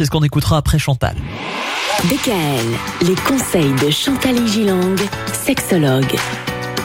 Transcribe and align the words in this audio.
C'est 0.00 0.06
ce 0.06 0.12
qu'on 0.12 0.22
écoutera 0.22 0.58
après 0.58 0.78
Chantal. 0.78 1.16
DKL, 2.04 3.08
les 3.08 3.16
conseils 3.16 3.72
de 3.84 3.90
Chantal 3.90 4.46
Gilang, 4.46 4.94
sexologue. 5.32 6.14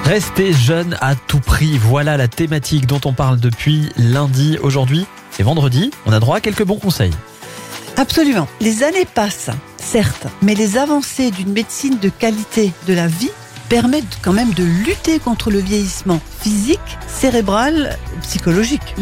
Rester 0.04 0.52
jeune 0.52 0.98
à 1.00 1.14
tout 1.14 1.40
prix, 1.40 1.78
voilà 1.78 2.18
la 2.18 2.28
thématique 2.28 2.88
dont 2.88 3.02
on 3.06 3.14
parle 3.14 3.40
depuis 3.40 3.90
lundi. 3.98 4.58
Aujourd'hui, 4.64 5.06
c'est 5.30 5.44
vendredi, 5.44 5.92
on 6.08 6.12
a 6.12 6.20
droit 6.20 6.38
à 6.38 6.42
quelques 6.42 6.64
bons 6.64 6.80
conseils. 6.80 7.14
Absolument. 7.98 8.48
Les 8.62 8.82
années 8.82 9.06
passent, 9.06 9.52
certes, 9.78 10.26
mais 10.42 10.56
les 10.56 10.80
avancées 10.80 11.30
d'une 11.30 11.54
médecine 11.54 12.00
de 12.00 12.10
qualité 12.10 12.74
de 12.88 12.96
la 12.96 13.06
vie 13.06 13.30
permettent 13.70 14.18
quand 14.24 14.34
même 14.34 14.56
de 14.56 14.64
lutter 14.64 15.20
contre 15.20 15.52
le 15.52 15.60
vieillissement 15.60 16.20
physique, 16.42 16.80
cérébral, 17.08 17.96
psychologique. 18.24 18.96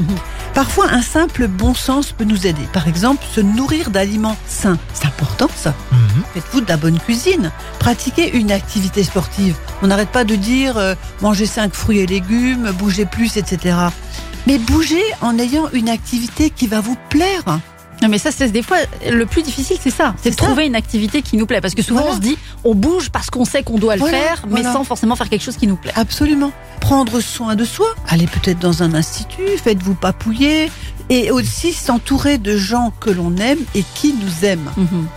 Parfois, 0.53 0.87
un 0.91 1.01
simple 1.01 1.47
bon 1.47 1.73
sens 1.73 2.11
peut 2.11 2.25
nous 2.25 2.45
aider. 2.45 2.67
Par 2.73 2.87
exemple, 2.87 3.23
se 3.31 3.39
nourrir 3.39 3.89
d'aliments 3.89 4.37
sains. 4.47 4.77
C'est 4.93 5.05
important, 5.05 5.47
ça. 5.55 5.73
Mhm. 5.91 6.23
Faites-vous 6.33 6.61
de 6.61 6.67
la 6.67 6.77
bonne 6.77 6.99
cuisine. 6.99 7.51
Pratiquez 7.79 8.35
une 8.37 8.51
activité 8.51 9.03
sportive. 9.03 9.55
On 9.81 9.87
n'arrête 9.87 10.09
pas 10.09 10.23
de 10.25 10.35
dire 10.35 10.77
euh, 10.77 10.95
mangez 11.21 11.45
cinq 11.45 11.73
fruits 11.73 11.99
et 11.99 12.05
légumes, 12.07 12.71
bougez 12.71 13.05
plus, 13.05 13.37
etc. 13.37 13.75
Mais 14.45 14.57
bougez 14.57 15.03
en 15.21 15.37
ayant 15.39 15.69
une 15.71 15.89
activité 15.89 16.49
qui 16.49 16.67
va 16.67 16.81
vous 16.81 16.97
plaire. 17.09 17.59
Non 18.01 18.07
mais 18.09 18.17
ça 18.17 18.31
c'est 18.31 18.49
des 18.49 18.63
fois 18.63 18.77
le 19.09 19.25
plus 19.27 19.43
difficile 19.43 19.77
c'est 19.79 19.91
ça, 19.91 20.15
c'est 20.23 20.31
de 20.31 20.35
ça. 20.35 20.45
trouver 20.45 20.65
une 20.65 20.75
activité 20.75 21.21
qui 21.21 21.37
nous 21.37 21.45
plaît 21.45 21.61
parce 21.61 21.75
que 21.75 21.83
souvent 21.83 22.01
Voilà. 22.01 22.15
on 22.15 22.17
se 22.17 22.21
dit 22.21 22.37
on 22.63 22.73
bouge 22.73 23.09
parce 23.11 23.29
qu'on 23.29 23.45
sait 23.45 23.61
qu'on 23.63 23.77
doit 23.77 23.93
le 23.95 23.99
Voilà, 23.99 24.17
faire 24.17 24.43
mais 24.47 24.61
voilà. 24.61 24.73
sans 24.73 24.83
forcément 24.83 25.15
faire 25.15 25.29
quelque 25.29 25.43
chose 25.43 25.57
qui 25.57 25.67
nous 25.67 25.75
plaît. 25.75 25.91
Absolument. 25.95 26.51
Prendre 26.79 27.19
soin 27.21 27.55
de 27.55 27.63
soi. 27.63 27.85
Allez 28.07 28.25
peut-être 28.27 28.57
dans 28.59 28.81
un 28.81 28.93
institut, 28.95 29.45
faites-vous 29.63 29.93
papouiller. 29.93 30.71
Et 31.09 31.29
aussi 31.29 31.73
s'entourer 31.73 32.37
de 32.37 32.55
gens 32.57 32.93
que 32.99 33.09
l'on 33.09 33.35
aime 33.37 33.59
et 33.75 33.83
qui 33.95 34.13
nous 34.13 34.45
aiment. 34.47 34.69
Mhm. 34.77 35.07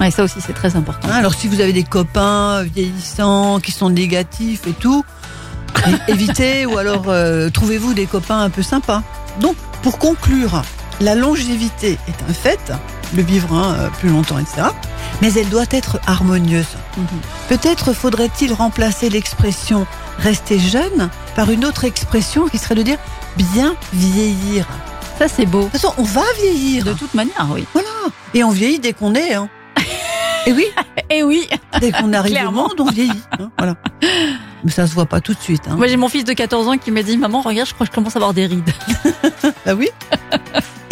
Ouais, 0.00 0.10
ça 0.12 0.22
aussi 0.22 0.40
c'est 0.40 0.52
très 0.52 0.76
important. 0.76 1.08
Hein, 1.10 1.14
alors 1.16 1.34
si 1.34 1.48
vous 1.48 1.60
avez 1.60 1.72
des 1.72 1.82
copains 1.84 2.62
vieillissants 2.64 3.58
qui 3.58 3.72
sont 3.72 3.90
négatifs 3.90 4.66
et 4.68 4.72
tout, 4.74 5.04
évitez 6.08 6.66
ou 6.66 6.78
alors 6.78 7.04
euh, 7.08 7.50
trouvez-vous 7.50 7.94
des 7.94 8.06
copains 8.06 8.40
un 8.40 8.50
peu 8.50 8.62
sympas. 8.62 9.02
Donc 9.40 9.56
pour 9.82 9.98
conclure, 9.98 10.62
la 11.00 11.14
longévité 11.14 11.98
est 12.08 12.30
un 12.30 12.32
fait, 12.32 12.72
le 13.14 13.22
vivre 13.22 13.52
hein, 13.54 13.90
plus 13.98 14.08
longtemps, 14.08 14.38
etc. 14.38 14.62
Mais 15.22 15.32
elle 15.34 15.48
doit 15.48 15.64
être 15.70 15.98
harmonieuse. 16.06 16.66
Mhm. 16.96 17.06
Peut-être 17.48 17.92
faudrait-il 17.92 18.52
remplacer 18.52 19.08
l'expression 19.10 19.86
rester 20.18 20.58
jeune 20.58 21.08
par 21.36 21.50
une 21.50 21.64
autre 21.64 21.84
expression 21.84 22.48
qui 22.48 22.58
serait 22.58 22.74
de 22.74 22.82
dire 22.82 22.98
bien 23.36 23.76
vieillir. 23.92 24.66
Ça 25.18 25.28
c'est 25.28 25.46
beau. 25.46 25.60
De 25.60 25.64
toute 25.64 25.80
façon, 25.80 25.94
on 25.98 26.02
va 26.02 26.22
vieillir. 26.40 26.84
De 26.84 26.92
toute 26.92 27.14
manière, 27.14 27.46
oui. 27.50 27.64
Voilà. 27.72 27.88
Et 28.34 28.44
on 28.44 28.50
vieillit 28.50 28.78
dès 28.78 28.92
qu'on 28.92 29.14
est. 29.14 29.34
Hein. 29.34 29.48
Et 30.46 30.52
oui, 30.52 30.66
Et 31.10 31.22
oui, 31.22 31.48
dès 31.80 31.92
qu'on 31.92 32.12
arrive 32.12 32.38
au 32.48 32.50
monde, 32.52 32.74
on 32.80 32.90
vieillit. 32.90 33.22
hein, 33.38 33.50
voilà. 33.58 33.74
Mais 34.64 34.70
ça 34.72 34.86
se 34.86 34.94
voit 34.94 35.06
pas 35.06 35.20
tout 35.20 35.34
de 35.34 35.38
suite. 35.40 35.62
Hein. 35.68 35.76
moi 35.76 35.86
j'ai 35.86 35.96
mon 35.96 36.08
fils 36.08 36.24
de 36.24 36.32
14 36.32 36.66
ans 36.68 36.78
qui 36.78 36.90
me 36.90 37.02
dit 37.02 37.16
maman 37.16 37.42
regarde 37.42 37.68
je 37.68 37.74
crois 37.74 37.86
que 37.86 37.92
je 37.92 37.94
commence 37.94 38.16
à 38.16 38.18
avoir 38.18 38.34
des 38.34 38.46
rides. 38.46 38.70
Bah 39.66 39.74
oui. 39.76 39.88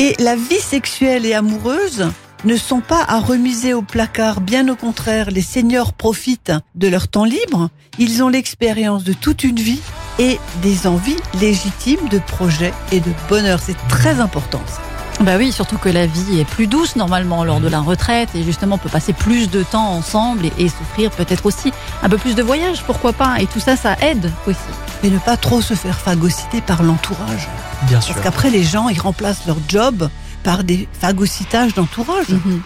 Et 0.06 0.14
la 0.20 0.36
vie 0.36 0.60
sexuelle 0.60 1.26
et 1.26 1.34
amoureuse 1.34 2.06
ne 2.44 2.56
sont 2.56 2.78
pas 2.78 3.04
à 3.08 3.18
remiser 3.18 3.74
au 3.74 3.82
placard. 3.82 4.40
Bien 4.40 4.68
au 4.68 4.76
contraire, 4.76 5.32
les 5.32 5.42
seniors 5.42 5.92
profitent 5.92 6.52
de 6.76 6.86
leur 6.86 7.08
temps 7.08 7.24
libre. 7.24 7.70
Ils 7.98 8.22
ont 8.22 8.28
l'expérience 8.28 9.02
de 9.02 9.12
toute 9.12 9.42
une 9.42 9.56
vie 9.56 9.80
et 10.20 10.38
des 10.62 10.86
envies 10.86 11.16
légitimes 11.40 12.08
de 12.08 12.20
projets 12.20 12.72
et 12.92 13.00
de 13.00 13.10
bonheur. 13.28 13.58
C'est 13.60 13.76
très 13.88 14.20
important. 14.20 14.60
ça. 14.68 15.24
Bah 15.24 15.38
oui, 15.38 15.50
surtout 15.50 15.76
que 15.76 15.88
la 15.88 16.06
vie 16.06 16.38
est 16.38 16.48
plus 16.48 16.68
douce 16.68 16.94
normalement 16.94 17.42
lors 17.42 17.58
de 17.58 17.68
la 17.68 17.80
retraite 17.80 18.28
et 18.36 18.44
justement 18.44 18.76
on 18.76 18.78
peut 18.78 18.88
passer 18.88 19.12
plus 19.12 19.50
de 19.50 19.64
temps 19.64 19.90
ensemble 19.90 20.46
et, 20.46 20.52
et 20.56 20.68
souffrir 20.68 21.10
peut-être 21.10 21.46
aussi 21.46 21.72
un 22.04 22.08
peu 22.08 22.16
plus 22.16 22.36
de 22.36 22.44
voyages, 22.44 22.84
pourquoi 22.84 23.12
pas. 23.12 23.40
Et 23.40 23.46
tout 23.46 23.58
ça, 23.58 23.74
ça 23.74 23.96
aide 24.02 24.30
aussi. 24.46 24.85
Et 25.06 25.10
ne 25.10 25.18
pas 25.18 25.36
trop 25.36 25.60
se 25.60 25.74
faire 25.74 26.00
phagocyter 26.00 26.60
par 26.60 26.82
l'entourage. 26.82 27.46
Bien 27.82 28.00
sûr. 28.00 28.12
Parce 28.12 28.24
qu'après, 28.24 28.50
les 28.50 28.64
gens, 28.64 28.88
ils 28.88 28.98
remplacent 29.00 29.46
leur 29.46 29.58
job 29.68 30.08
par 30.42 30.64
des 30.64 30.88
phagocytages 31.00 31.74
d'entourage. 31.74 32.30
Mhm. 32.30 32.60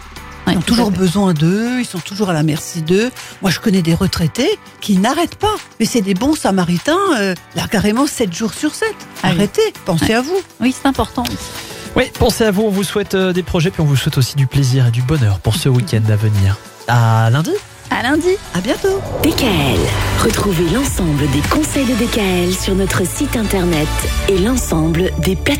Ils 0.47 0.57
ont 0.57 0.61
toujours 0.61 0.89
besoin 0.89 1.35
d'eux, 1.35 1.79
ils 1.79 1.85
sont 1.85 1.99
toujours 1.99 2.31
à 2.31 2.33
la 2.33 2.41
merci 2.41 2.81
d'eux. 2.81 3.11
Moi, 3.43 3.51
je 3.51 3.59
connais 3.59 3.83
des 3.83 3.93
retraités 3.93 4.57
qui 4.79 4.97
n'arrêtent 4.97 5.35
pas. 5.35 5.53
Mais 5.79 5.85
c'est 5.85 6.01
des 6.01 6.15
bons 6.15 6.33
samaritains, 6.33 6.97
euh, 7.19 7.35
là, 7.55 7.67
carrément 7.69 8.07
7 8.07 8.33
jours 8.35 8.55
sur 8.55 8.73
7. 8.73 8.87
Ah 9.21 9.27
oui. 9.27 9.35
Arrêtez, 9.35 9.73
pensez 9.85 10.15
à 10.15 10.21
vous. 10.21 10.39
Oui, 10.59 10.73
c'est 10.75 10.87
important. 10.87 11.21
aussi. 11.21 11.37
Oui, 11.95 12.05
pensez 12.17 12.45
à 12.45 12.49
vous, 12.49 12.63
on 12.63 12.71
vous 12.71 12.83
souhaite 12.83 13.13
euh, 13.13 13.33
des 13.33 13.43
projets, 13.43 13.69
puis 13.69 13.81
on 13.81 13.85
vous 13.85 13.95
souhaite 13.95 14.17
aussi 14.17 14.35
du 14.35 14.47
plaisir 14.47 14.87
et 14.87 14.91
du 14.91 15.03
bonheur 15.03 15.39
pour 15.41 15.55
ce 15.55 15.69
week-end 15.69 16.01
à 16.11 16.15
venir. 16.15 16.57
À 16.87 17.29
lundi 17.29 17.51
À 17.91 18.01
lundi. 18.01 18.35
À 18.55 18.61
bientôt. 18.61 18.99
DKL, 19.21 19.77
retrouvez 20.23 20.69
l'ensemble 20.69 21.27
des 21.31 21.41
conseils 21.49 21.85
de 21.85 21.93
DKL 21.93 22.53
sur 22.53 22.75
notre 22.75 23.05
site 23.07 23.35
internet 23.35 23.87
et 24.29 24.37
l'ensemble 24.37 25.11
des 25.19 25.35
plateformes. 25.35 25.51